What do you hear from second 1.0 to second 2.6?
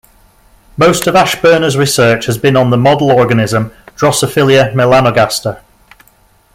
of Ashburner's research has been